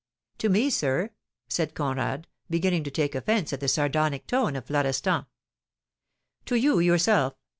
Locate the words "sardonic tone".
3.67-4.55